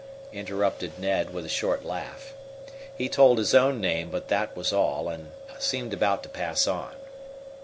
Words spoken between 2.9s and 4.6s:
He told his own name, but that